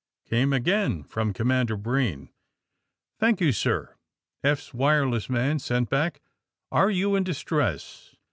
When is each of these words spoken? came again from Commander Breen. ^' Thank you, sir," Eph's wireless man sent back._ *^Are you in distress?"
came 0.27 0.51
again 0.51 1.03
from 1.03 1.31
Commander 1.31 1.77
Breen. 1.77 2.21
^' 2.25 2.29
Thank 3.19 3.39
you, 3.39 3.51
sir," 3.51 3.93
Eph's 4.43 4.73
wireless 4.73 5.29
man 5.29 5.59
sent 5.59 5.91
back._ 5.91 6.23
*^Are 6.75 6.91
you 6.91 7.15
in 7.15 7.23
distress?" 7.23 8.15